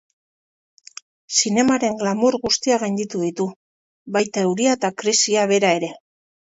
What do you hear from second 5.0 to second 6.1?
krisia bera ere.